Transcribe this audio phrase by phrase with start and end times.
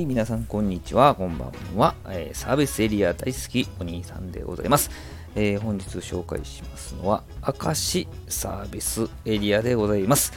[0.00, 1.14] い、皆さん、こんにちは。
[1.14, 4.90] こんばんは、えー、サービスエリア大好きお兄さんでございます。
[5.36, 10.32] えー、本日紹介しますのは、明石サービスエリアでございます。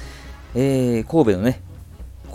[0.55, 1.61] えー、神戸のね、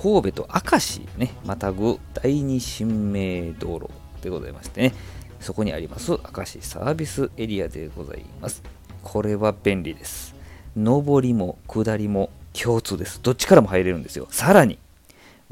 [0.00, 3.90] 神戸と明石ね、またぐ第二神明道路
[4.22, 4.94] でございましてね、
[5.40, 8.62] そこにあります明石サービスエリアでございます。
[9.02, 10.34] これは便利です。
[10.76, 13.20] 上りも下りも共通です。
[13.22, 14.26] どっちからも入れるんですよ。
[14.30, 14.78] さらに、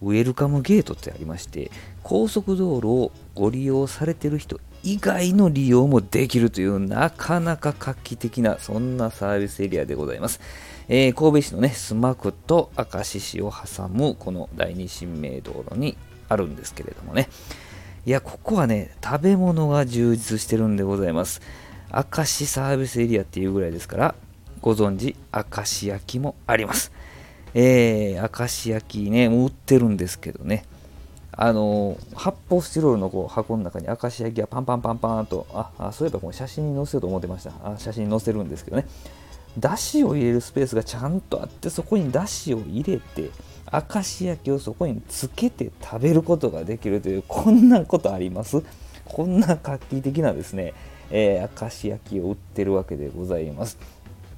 [0.02, 1.70] ウェルカムゲートってありまして、
[2.02, 10.40] 高速道路をご利用されてる人以外の利用もできるというなかなか画期的なそんなサービスエリアでございます。
[10.88, 15.96] えー、神戸市のね、須磨区と明石市を挟むこの第二神明道路に
[16.28, 17.28] あるんですけれどもね。
[18.04, 21.40] いや、ここはね、食べ物が充実してるんでございます。
[21.92, 24.14] 明石サービスエリアっていうぐらいですから、
[24.60, 26.92] ご存知、明石焼きもあります。
[27.58, 30.66] えー、明石焼きね、売ってるんですけどね、
[31.32, 37.52] あの発泡スチロールのこう箱の中に明石焼きがパンパンパンパンと、ああそういえばこの写真に載せようと思ってました。
[37.64, 38.86] あ写真に載せるんですけどね、
[39.58, 43.30] だしを入れるスペースがちゃんとあって、そこにだしを入れて、
[43.72, 48.62] 明石焼きをそこにつけて食べることができるという、こんなことあります？
[49.06, 50.74] こんな画期的なですね、
[51.10, 53.78] えー、明石焼きを売ってるわけでございます。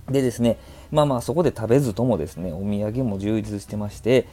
[0.09, 0.57] でですね、
[0.91, 4.27] まあまあそこで食べずともですね、お土産も充実してまして、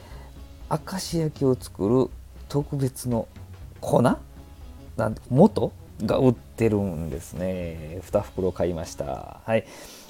[0.70, 2.10] 明石焼きを作る
[2.48, 3.28] 特別の
[3.80, 4.02] 粉？
[4.02, 4.18] な
[4.96, 5.72] ん元？
[6.02, 8.00] が売ってるんですね。
[8.02, 9.40] 2袋買いました。
[9.44, 9.64] はい。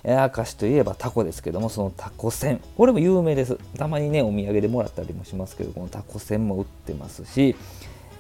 [0.05, 2.61] 明石といえばタコですけども、そのタコ船。
[2.77, 3.57] これも有名です。
[3.79, 7.55] たまにね、お土産でもらったりもしますけど、このタコ船も売ってますし、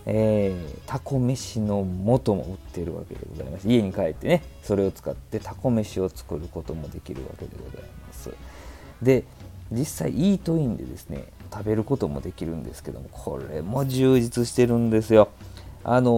[0.08, 1.84] えー、タコ飯の
[2.24, 3.68] 素も売ってるわけでございます。
[3.68, 8.30] 家に帰ってねそれを使ってタコ飯を作ることもできるわけでございます。
[9.02, 9.24] で
[9.72, 15.28] 実際イートインでですね食べることもできるんですけどもこれも充実してるんですよ。
[15.82, 16.12] あの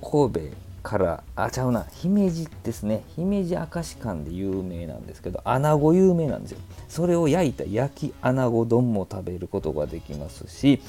[0.00, 3.02] ー、神戸からあちゃうな姫路ですね。
[3.16, 6.58] 姫路明石間で有名なんですけど穴子有名なんですよ。
[6.88, 10.80] それを焼いた焼き穴子丼も食べることができますし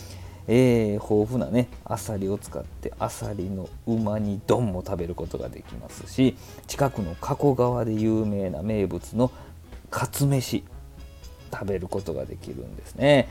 [0.51, 9.31] えー、豊富なねあさりを使ってあさりのうま煮丼も食べることができますし近くの加古川で有名な名物の
[9.91, 10.63] かつ飯
[11.53, 13.29] 食べることができるんですね、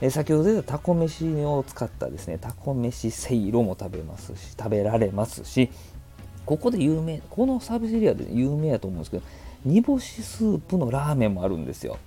[0.00, 5.70] え、先ほど出たタコ飯を使ったですねタコ飯せいろも食べますし食べられますし
[6.46, 9.24] ここで有名このサービスエリアで有名やと思うんですけど
[9.64, 11.98] 煮干しスープのラーメンもあるんですよ。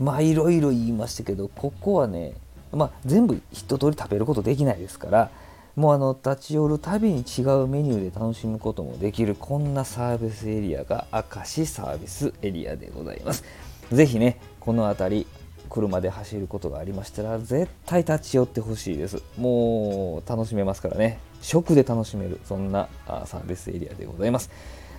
[0.00, 2.32] まあいろいろ言いましたけどここはね
[2.72, 5.30] まあ、全部一通り食べることできないですから
[5.76, 13.44] もうあの立ち寄るたびに違うメニューで楽しむこともできるこんなサービスエリアが明石サービスエリアでございます。
[13.92, 15.26] ぜひねこの辺り
[15.70, 19.22] 車で走ることがありましたら絶対立ち寄ってほしいです。
[19.36, 21.20] もう楽しめますからね。
[21.40, 24.50] 食で楽しめるそんなサービスエリアでございます。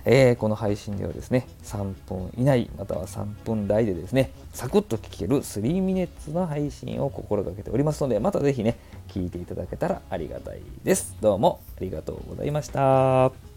[0.04, 8.78] えー、この配信ではですね3分以内または3分台でですねサクッと聞ける3ミネッツの配信を心がけておりますのでまた是非ね
[9.08, 11.16] 聞いていただけたらありがたいです。
[11.20, 13.49] どうもありがとうございました。